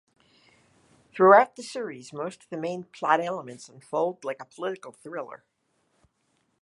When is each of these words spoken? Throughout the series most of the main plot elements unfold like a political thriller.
Throughout 1.13 1.55
the 1.57 1.61
series 1.61 2.11
most 2.11 2.41
of 2.45 2.49
the 2.49 2.57
main 2.57 2.85
plot 2.85 3.21
elements 3.23 3.69
unfold 3.69 4.25
like 4.25 4.41
a 4.41 4.45
political 4.45 4.93
thriller. 4.93 5.43